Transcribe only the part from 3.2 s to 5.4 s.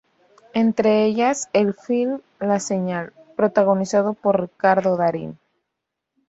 protagonizado por Ricardo Darín.